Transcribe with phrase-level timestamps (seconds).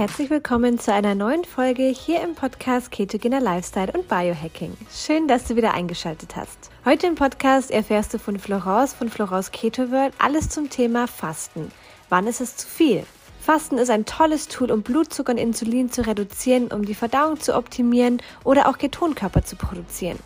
[0.00, 4.74] herzlich willkommen zu einer neuen Folge hier im Podcast Ketogener Lifestyle und Biohacking.
[4.90, 6.70] Schön, dass du wieder eingeschaltet hast.
[6.86, 11.70] Heute im Podcast erfährst du von Florence von Florence Keto World alles zum Thema Fasten.
[12.08, 13.04] Wann ist es zu viel?
[13.42, 17.54] Fasten ist ein tolles Tool, um Blutzucker und Insulin zu reduzieren, um die Verdauung zu
[17.54, 20.18] optimieren oder auch Ketonkörper zu produzieren.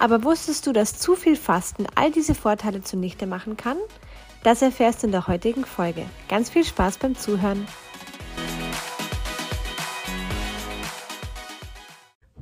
[0.00, 3.76] Aber wusstest du, dass zu viel Fasten all diese Vorteile zunichte machen kann?
[4.42, 6.04] Das erfährst du in der heutigen Folge.
[6.28, 7.68] Ganz viel Spaß beim Zuhören.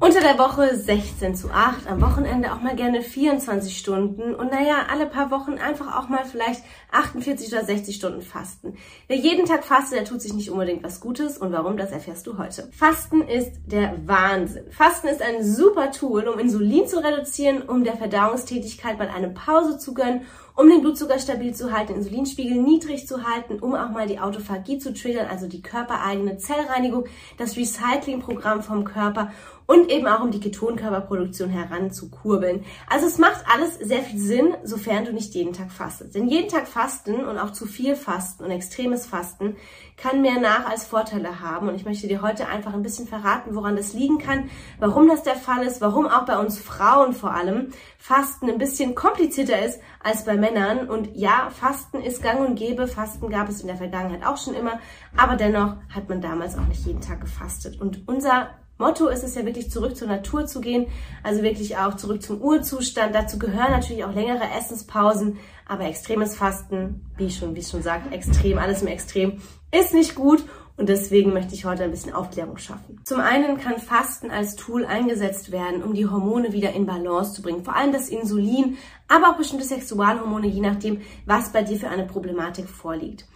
[0.08, 4.86] Unter der Woche 16 zu 8, am Wochenende auch mal gerne 24 Stunden und naja,
[4.90, 6.62] alle paar Wochen einfach auch mal vielleicht
[6.92, 8.78] 48 oder 60 Stunden fasten.
[9.06, 12.26] Wer jeden Tag fastet, der tut sich nicht unbedingt was Gutes und warum, das erfährst
[12.26, 12.70] du heute.
[12.72, 14.70] Fasten ist der Wahnsinn.
[14.70, 19.76] Fasten ist ein super Tool, um Insulin zu reduzieren, um der Verdauungstätigkeit mal eine Pause
[19.76, 20.22] zu gönnen
[20.58, 24.18] um den Blutzucker stabil zu halten, den Insulinspiegel niedrig zu halten, um auch mal die
[24.18, 27.04] Autophagie zu triggern, also die körpereigene Zellreinigung,
[27.36, 29.30] das Recyclingprogramm vom Körper
[29.68, 32.64] und eben auch um die Ketonkörperproduktion heranzukurbeln.
[32.88, 36.14] Also es macht alles sehr viel Sinn, sofern du nicht jeden Tag fastest.
[36.14, 39.56] Denn jeden Tag fasten und auch zu viel fasten und extremes Fasten
[39.98, 41.68] kann mehr Nach- als Vorteile haben.
[41.68, 44.48] Und ich möchte dir heute einfach ein bisschen verraten, woran das liegen kann,
[44.78, 48.94] warum das der Fall ist, warum auch bei uns Frauen vor allem Fasten ein bisschen
[48.94, 50.88] komplizierter ist als bei Männern.
[50.88, 52.88] Und ja, Fasten ist gang und gäbe.
[52.88, 54.80] Fasten gab es in der Vergangenheit auch schon immer.
[55.16, 57.80] Aber dennoch hat man damals auch nicht jeden Tag gefastet.
[57.80, 58.48] Und unser
[58.78, 60.86] Motto ist es ja wirklich zurück zur Natur zu gehen,
[61.24, 63.14] also wirklich auch zurück zum Urzustand.
[63.14, 68.58] Dazu gehören natürlich auch längere Essenspausen, aber extremes Fasten, wie schon, wie schon sagt, extrem,
[68.58, 69.42] alles im Extrem,
[69.72, 70.44] ist nicht gut
[70.78, 73.00] und deswegen möchte ich heute ein bisschen Aufklärung schaffen.
[73.04, 77.42] Zum einen kann Fasten als Tool eingesetzt werden, um die Hormone wieder in Balance zu
[77.42, 77.64] bringen.
[77.64, 82.04] Vor allem das Insulin, aber auch bestimmte Sexualhormone, je nachdem, was bei dir für eine
[82.04, 83.26] Problematik vorliegt.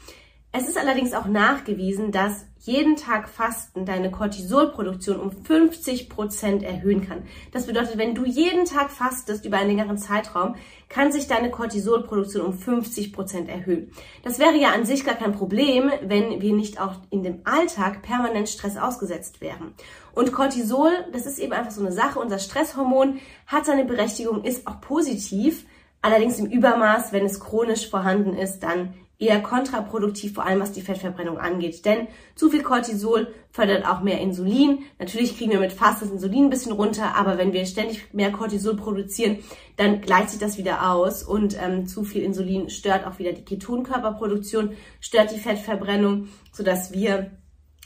[0.55, 7.09] Es ist allerdings auch nachgewiesen, dass jeden Tag Fasten deine Cortisolproduktion um 50 Prozent erhöhen
[7.09, 7.23] kann.
[7.53, 10.57] Das bedeutet, wenn du jeden Tag fastest über einen längeren Zeitraum,
[10.91, 13.93] kann sich deine Cortisolproduktion um 50 Prozent erhöhen.
[14.25, 18.03] Das wäre ja an sich gar kein Problem, wenn wir nicht auch in dem Alltag
[18.03, 19.73] permanent Stress ausgesetzt wären.
[20.13, 22.21] Und Cortisol, das ist eben einfach so eine Sache.
[22.21, 25.65] Unser Stresshormon hat seine Berechtigung, ist auch positiv.
[26.03, 30.81] Allerdings im Übermaß, wenn es chronisch vorhanden ist, dann eher kontraproduktiv, vor allem was die
[30.81, 31.85] Fettverbrennung angeht.
[31.85, 34.81] Denn zu viel Cortisol fördert auch mehr Insulin.
[34.99, 38.33] Natürlich kriegen wir mit Fast das Insulin ein bisschen runter, aber wenn wir ständig mehr
[38.33, 39.39] Cortisol produzieren,
[39.77, 43.45] dann gleicht sich das wieder aus und ähm, zu viel Insulin stört auch wieder die
[43.45, 47.31] Ketonkörperproduktion, stört die Fettverbrennung, sodass wir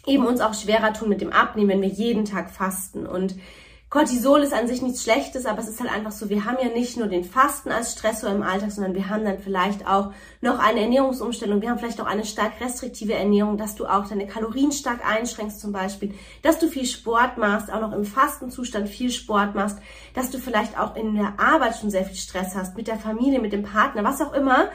[0.06, 3.06] eben uns auch schwerer tun mit dem Abnehmen, wenn wir jeden Tag fasten.
[3.06, 3.34] Und
[3.88, 6.68] Cortisol ist an sich nichts Schlechtes, aber es ist halt einfach so, wir haben ja
[6.68, 10.58] nicht nur den Fasten als Stressor im Alltag, sondern wir haben dann vielleicht auch noch
[10.58, 11.62] eine Ernährungsumstellung.
[11.62, 15.60] Wir haben vielleicht auch eine stark restriktive Ernährung, dass du auch deine Kalorien stark einschränkst
[15.60, 19.78] zum Beispiel, dass du viel Sport machst, auch noch im Fastenzustand viel Sport machst,
[20.14, 23.40] dass du vielleicht auch in der Arbeit schon sehr viel Stress hast, mit der Familie,
[23.40, 24.68] mit dem Partner, was auch immer.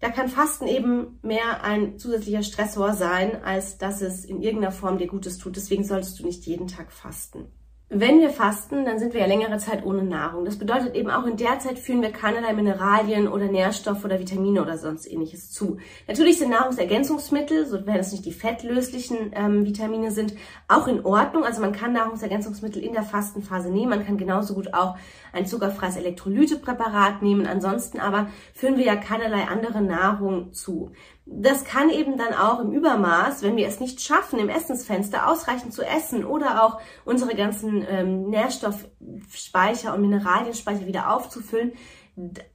[0.00, 4.98] Da kann Fasten eben mehr ein zusätzlicher Stressor sein, als dass es in irgendeiner Form
[4.98, 5.56] dir Gutes tut.
[5.56, 7.46] Deswegen solltest du nicht jeden Tag fasten.
[7.90, 10.46] Wenn wir fasten, dann sind wir ja längere Zeit ohne Nahrung.
[10.46, 14.62] Das bedeutet eben auch in der Zeit führen wir keinerlei Mineralien oder Nährstoffe oder Vitamine
[14.62, 15.76] oder sonst ähnliches zu.
[16.08, 20.34] Natürlich sind Nahrungsergänzungsmittel, sofern es nicht die fettlöslichen ähm, Vitamine sind,
[20.66, 21.44] auch in Ordnung.
[21.44, 23.90] Also man kann Nahrungsergänzungsmittel in der Fastenphase nehmen.
[23.90, 24.96] Man kann genauso gut auch
[25.34, 27.46] ein zuckerfreies Elektrolytepräparat nehmen.
[27.46, 30.92] Ansonsten aber führen wir ja keinerlei andere Nahrung zu.
[31.26, 35.72] Das kann eben dann auch im Übermaß, wenn wir es nicht schaffen, im Essensfenster ausreichend
[35.72, 41.72] zu essen oder auch unsere ganzen ähm, Nährstoffspeicher und Mineralienspeicher wieder aufzufüllen,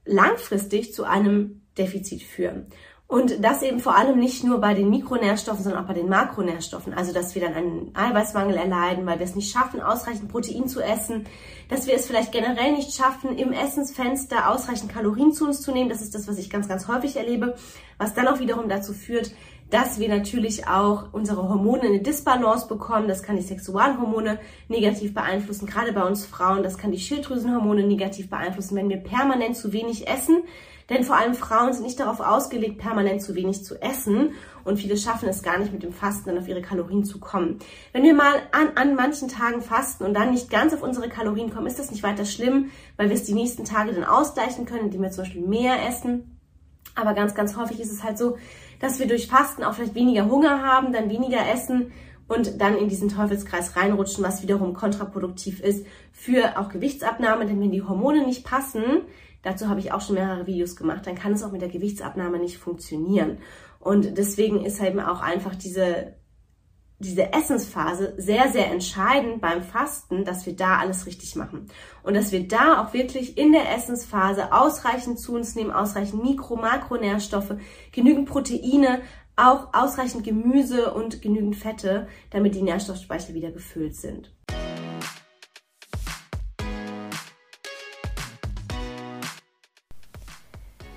[0.06, 2.68] langfristig zu einem Defizit führen.
[3.09, 6.93] Und das eben vor allem nicht nur bei den Mikronährstoffen, sondern auch bei den Makronährstoffen.
[6.93, 10.79] Also, dass wir dann einen Eiweißmangel erleiden, weil wir es nicht schaffen, ausreichend Protein zu
[10.79, 11.25] essen.
[11.69, 15.89] Dass wir es vielleicht generell nicht schaffen, im Essensfenster ausreichend Kalorien zu uns zu nehmen.
[15.89, 17.56] Das ist das, was ich ganz, ganz häufig erlebe.
[17.97, 19.31] Was dann auch wiederum dazu führt,
[19.71, 23.07] dass wir natürlich auch unsere Hormone in eine Disbalance bekommen.
[23.07, 26.62] Das kann die Sexualhormone negativ beeinflussen, gerade bei uns Frauen.
[26.62, 30.44] Das kann die Schilddrüsenhormone negativ beeinflussen, wenn wir permanent zu wenig essen
[30.89, 34.33] denn vor allem Frauen sind nicht darauf ausgelegt, permanent zu wenig zu essen.
[34.63, 37.59] Und viele schaffen es gar nicht mit dem Fasten dann auf ihre Kalorien zu kommen.
[37.94, 41.53] Wenn wir mal an, an manchen Tagen fasten und dann nicht ganz auf unsere Kalorien
[41.53, 44.86] kommen, ist das nicht weiter schlimm, weil wir es die nächsten Tage dann ausgleichen können,
[44.86, 46.39] indem wir zum Beispiel mehr essen.
[46.95, 48.38] Aber ganz, ganz häufig ist es halt so,
[48.80, 51.91] dass wir durch Fasten auch vielleicht weniger Hunger haben, dann weniger essen
[52.27, 57.71] und dann in diesen Teufelskreis reinrutschen, was wiederum kontraproduktiv ist für auch Gewichtsabnahme, denn wenn
[57.71, 59.01] die Hormone nicht passen,
[59.41, 61.07] Dazu habe ich auch schon mehrere Videos gemacht.
[61.07, 63.38] Dann kann es auch mit der Gewichtsabnahme nicht funktionieren.
[63.80, 66.15] Und deswegen ist eben auch einfach diese
[67.00, 71.68] diese Essensphase sehr, sehr entscheidend beim Fasten, dass wir da alles richtig machen.
[72.03, 76.57] Und dass wir da auch wirklich in der Essensphase ausreichend zu uns nehmen, ausreichend Mikro-,
[76.57, 77.56] Makronährstoffe,
[77.94, 79.01] genügend Proteine,
[79.38, 84.33] auch ausreichend Gemüse und genügend Fette, damit die Nährstoffspeicher wieder gefüllt sind.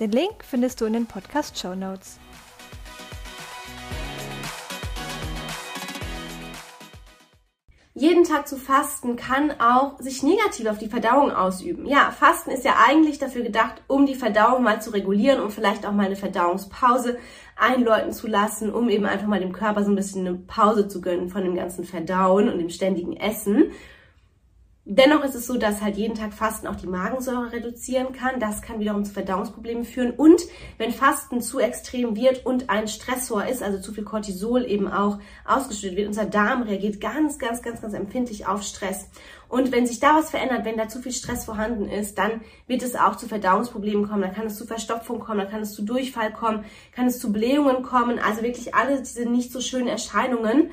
[0.00, 2.18] Den Link findest du in den Podcast Show Notes.
[7.98, 11.84] jeden Tag zu fasten kann auch sich negativ auf die Verdauung ausüben.
[11.84, 15.84] Ja, Fasten ist ja eigentlich dafür gedacht, um die Verdauung mal zu regulieren, um vielleicht
[15.84, 17.18] auch mal eine Verdauungspause
[17.56, 21.00] einläuten zu lassen, um eben einfach mal dem Körper so ein bisschen eine Pause zu
[21.00, 23.72] gönnen von dem ganzen Verdauen und dem ständigen Essen.
[24.90, 28.40] Dennoch ist es so, dass halt jeden Tag Fasten auch die Magensäure reduzieren kann.
[28.40, 30.12] Das kann wiederum zu Verdauungsproblemen führen.
[30.12, 30.40] Und
[30.78, 35.18] wenn Fasten zu extrem wird und ein Stressor ist, also zu viel Cortisol eben auch
[35.44, 39.10] ausgeschüttet wird, unser Darm reagiert ganz, ganz, ganz, ganz empfindlich auf Stress.
[39.50, 42.82] Und wenn sich da was verändert, wenn da zu viel Stress vorhanden ist, dann wird
[42.82, 44.22] es auch zu Verdauungsproblemen kommen.
[44.22, 47.30] Dann kann es zu Verstopfung kommen, dann kann es zu Durchfall kommen, kann es zu
[47.30, 48.18] Blähungen kommen.
[48.18, 50.70] Also wirklich alle diese nicht so schönen Erscheinungen.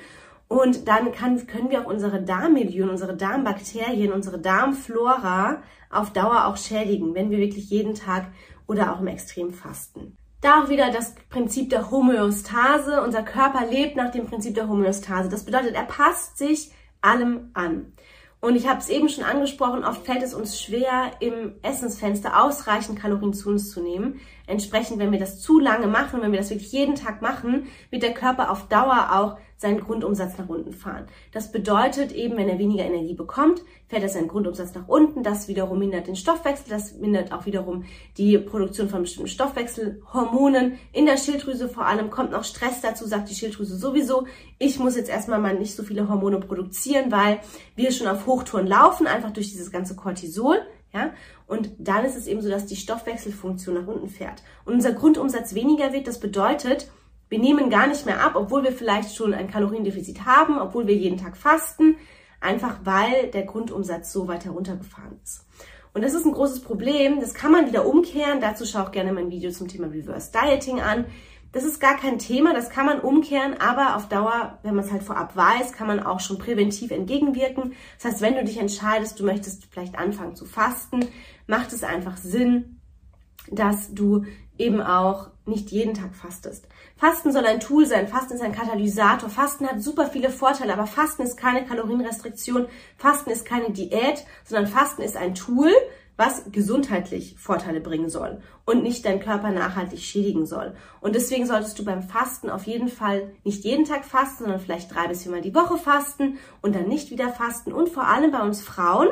[0.48, 6.58] Und dann kann, können wir auch unsere Darmmilieuen, unsere Darmbakterien, unsere Darmflora auf Dauer auch
[6.58, 8.28] schädigen, wenn wir wirklich jeden Tag
[8.68, 10.18] oder auch im Extrem fasten.
[10.42, 13.02] Da auch wieder das Prinzip der Homöostase.
[13.02, 15.30] Unser Körper lebt nach dem Prinzip der Homöostase.
[15.30, 16.72] Das bedeutet, er passt sich
[17.02, 17.94] allem an.
[18.42, 23.00] Und ich habe es eben schon angesprochen, oft fällt es uns schwer, im Essensfenster ausreichend
[23.00, 24.20] Kalorien zu uns zu nehmen.
[24.46, 28.04] Entsprechend, wenn wir das zu lange machen, wenn wir das wirklich jeden Tag machen, wird
[28.04, 31.06] der Körper auf Dauer auch seinen Grundumsatz nach unten fahren.
[31.31, 35.24] Das bedeutet eben, wenn er weniger Energie bekommt, fällt er seinen Grundumsatz nach unten.
[35.24, 37.86] Das wiederum mindert den Stoffwechsel, das mindert auch wiederum
[38.18, 40.78] die Produktion von bestimmten Stoffwechselhormonen.
[40.92, 44.25] In der Schilddrüse vor allem kommt noch Stress dazu, sagt die Schilddrüse sowieso,
[44.60, 47.40] ich muss jetzt erstmal mal nicht so viele Hormone produzieren, weil
[47.75, 50.60] wir schon auf Hochtouren laufen, einfach durch dieses ganze Cortisol.
[50.94, 51.12] Ja?
[51.48, 54.44] Und dann ist es eben so, dass die Stoffwechselfunktion nach unten fährt.
[54.66, 56.90] Und unser Grundumsatz weniger wird, das bedeutet,
[57.30, 60.95] wir nehmen gar nicht mehr ab, obwohl wir vielleicht schon ein Kaloriendefizit haben, obwohl wir
[60.95, 61.98] jeden Tag fasten,
[62.39, 65.45] einfach weil der Grundumsatz so weit heruntergefahren ist.
[65.94, 67.22] Und das ist ein großes Problem.
[67.22, 68.42] Das kann man wieder umkehren.
[68.42, 71.06] Dazu schau auch gerne mein Video zum Thema Reverse Dieting an.
[71.56, 74.92] Das ist gar kein Thema, das kann man umkehren, aber auf Dauer, wenn man es
[74.92, 77.72] halt vorab weiß, kann man auch schon präventiv entgegenwirken.
[77.95, 81.06] Das heißt, wenn du dich entscheidest, du möchtest vielleicht anfangen zu fasten,
[81.48, 82.81] macht es einfach Sinn,
[83.50, 84.25] dass du
[84.57, 86.68] eben auch nicht jeden Tag fastest.
[86.98, 90.88] Fasten soll ein Tool sein, Fasten ist ein Katalysator, Fasten hat super viele Vorteile, aber
[90.88, 92.68] Fasten ist keine Kalorienrestriktion,
[92.98, 95.72] Fasten ist keine Diät, sondern Fasten ist ein Tool,
[96.18, 100.75] was gesundheitlich Vorteile bringen soll und nicht deinen Körper nachhaltig schädigen soll.
[101.01, 104.96] Und deswegen solltest du beim Fasten auf jeden Fall nicht jeden Tag fasten, sondern vielleicht
[104.96, 108.41] drei bis viermal die Woche fasten und dann nicht wieder fasten und vor allem bei
[108.41, 109.10] uns Frauen,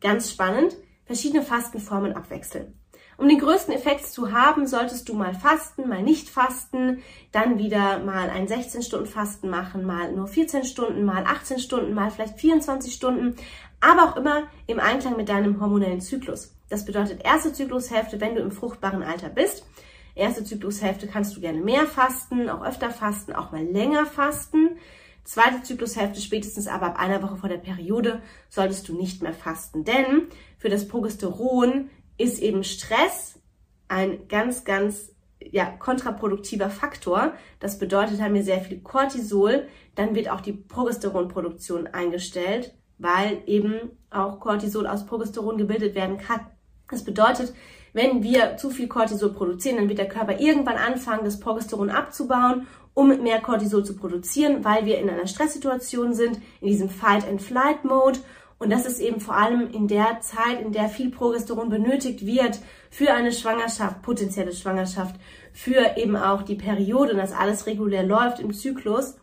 [0.00, 2.79] ganz spannend, verschiedene Fastenformen abwechseln.
[3.20, 7.98] Um den größten Effekt zu haben, solltest du mal fasten, mal nicht fasten, dann wieder
[7.98, 13.36] mal ein 16-Stunden-Fasten machen, mal nur 14 Stunden, mal 18 Stunden, mal vielleicht 24 Stunden,
[13.78, 16.54] aber auch immer im Einklang mit deinem hormonellen Zyklus.
[16.70, 19.66] Das bedeutet erste Zyklushälfte, wenn du im fruchtbaren Alter bist.
[20.14, 24.78] Erste Zyklushälfte kannst du gerne mehr fasten, auch öfter fasten, auch mal länger fasten.
[25.24, 29.84] Zweite Zyklushälfte, spätestens aber ab einer Woche vor der Periode, solltest du nicht mehr fasten.
[29.84, 33.40] Denn für das Progesteron ist eben Stress
[33.88, 37.32] ein ganz, ganz ja, kontraproduktiver Faktor.
[37.58, 43.90] Das bedeutet, haben wir sehr viel Cortisol, dann wird auch die Progesteronproduktion eingestellt, weil eben
[44.10, 46.46] auch Cortisol aus Progesteron gebildet werden kann.
[46.90, 47.54] Das bedeutet,
[47.92, 52.66] wenn wir zu viel Cortisol produzieren, dann wird der Körper irgendwann anfangen, das Progesteron abzubauen,
[52.94, 58.20] um mehr Cortisol zu produzieren, weil wir in einer Stresssituation sind, in diesem Fight-and-Flight-Mode
[58.60, 62.60] und das ist eben vor allem in der Zeit, in der viel Progesteron benötigt wird
[62.90, 65.14] für eine Schwangerschaft, potenzielle Schwangerschaft,
[65.52, 69.16] für eben auch die Periode und das alles regulär läuft im Zyklus,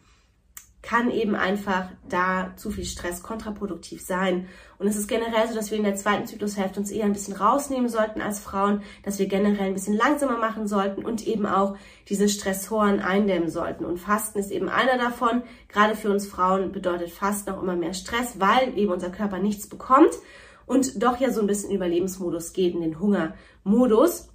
[0.87, 4.47] kann eben einfach da zu viel Stress kontraproduktiv sein.
[4.79, 7.35] Und es ist generell so, dass wir in der zweiten Zyklushälfte uns eher ein bisschen
[7.35, 11.75] rausnehmen sollten als Frauen, dass wir generell ein bisschen langsamer machen sollten und eben auch
[12.07, 13.83] diese Stressoren eindämmen sollten.
[13.83, 15.43] Und Fasten ist eben einer davon.
[15.67, 19.67] Gerade für uns Frauen bedeutet Fasten auch immer mehr Stress, weil eben unser Körper nichts
[19.67, 20.13] bekommt
[20.67, 24.29] und doch ja so ein bisschen Überlebensmodus geht, in den Hungermodus.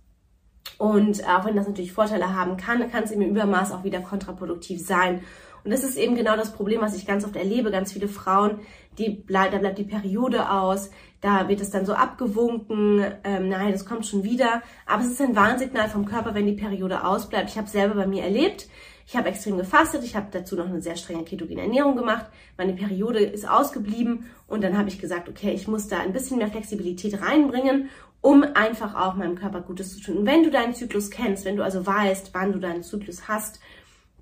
[0.76, 4.84] Und auch wenn das natürlich Vorteile haben kann, kann es im Übermaß auch wieder kontraproduktiv
[4.84, 5.22] sein.
[5.64, 7.70] Und das ist eben genau das Problem, was ich ganz oft erlebe.
[7.70, 8.60] Ganz viele Frauen,
[8.98, 10.90] die bleib, da bleibt die Periode aus,
[11.20, 14.62] da wird es dann so abgewunken, ähm, nein, das kommt schon wieder.
[14.86, 17.48] Aber es ist ein Warnsignal vom Körper, wenn die Periode ausbleibt.
[17.48, 18.68] Ich habe selber bei mir erlebt.
[19.06, 22.26] Ich habe extrem gefastet, ich habe dazu noch eine sehr strenge ketogene Ernährung gemacht.
[22.56, 26.38] Meine Periode ist ausgeblieben und dann habe ich gesagt, okay, ich muss da ein bisschen
[26.38, 27.90] mehr Flexibilität reinbringen,
[28.20, 30.18] um einfach auch meinem Körper Gutes zu tun.
[30.18, 33.60] Und wenn du deinen Zyklus kennst, wenn du also weißt, wann du deinen Zyklus hast,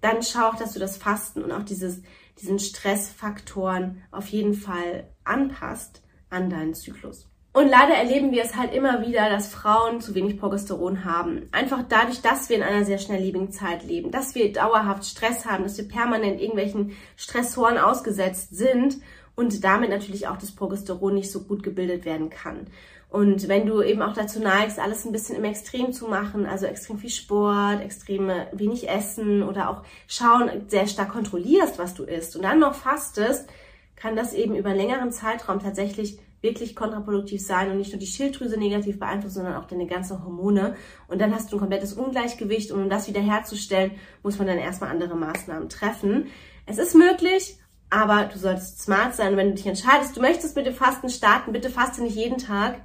[0.00, 2.02] dann schau auch, dass du das Fasten und auch dieses,
[2.40, 7.30] diesen Stressfaktoren auf jeden Fall anpasst an deinen Zyklus.
[7.52, 11.48] Und leider erleben wir es halt immer wieder, dass Frauen zu wenig Progesteron haben.
[11.50, 15.64] Einfach dadurch, dass wir in einer sehr schnelllebigen Zeit leben, dass wir dauerhaft Stress haben,
[15.64, 18.98] dass wir permanent irgendwelchen Stressoren ausgesetzt sind
[19.34, 22.68] und damit natürlich auch das Progesteron nicht so gut gebildet werden kann.
[23.10, 26.66] Und wenn du eben auch dazu neigst, alles ein bisschen im Extrem zu machen, also
[26.66, 32.36] extrem viel Sport, extrem wenig Essen oder auch schauen, sehr stark kontrollierst, was du isst
[32.36, 33.48] und dann noch fastest,
[33.96, 38.06] kann das eben über einen längeren Zeitraum tatsächlich wirklich kontraproduktiv sein und nicht nur die
[38.06, 40.76] Schilddrüse negativ beeinflussen, sondern auch deine ganzen Hormone.
[41.08, 44.90] Und dann hast du ein komplettes Ungleichgewicht und um das wiederherzustellen, muss man dann erstmal
[44.90, 46.28] andere Maßnahmen treffen.
[46.64, 47.58] Es ist möglich,
[47.90, 49.36] aber du solltest smart sein.
[49.36, 52.80] wenn du dich entscheidest, du möchtest mit dem Fasten starten, bitte faste nicht jeden Tag,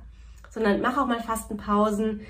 [0.55, 2.21] sondern mach auch mal Fastenpausen,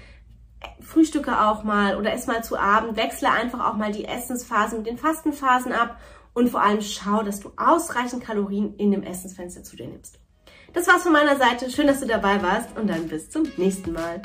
[0.81, 4.87] frühstücke auch mal oder ess mal zu Abend, wechsle einfach auch mal die Essensphasen mit
[4.87, 5.99] den Fastenphasen ab
[6.33, 10.19] und vor allem schau, dass du ausreichend Kalorien in dem Essensfenster zu dir nimmst.
[10.73, 11.69] Das war's von meiner Seite.
[11.69, 14.21] Schön, dass du dabei warst und dann bis zum nächsten Mal.